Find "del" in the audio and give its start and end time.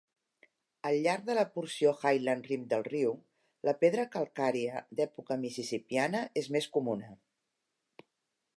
2.71-2.85